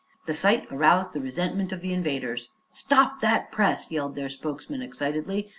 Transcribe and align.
The 0.25 0.33
sight 0.33 0.65
aroused 0.71 1.13
the 1.13 1.21
resentment 1.21 1.71
of 1.71 1.81
the 1.81 1.93
invaders. 1.93 2.49
"Stop 2.73 3.21
that 3.21 3.51
press!" 3.51 3.91
yelled 3.91 4.15
their 4.15 4.29
spokesman 4.29 4.81
excitedly. 4.81 5.47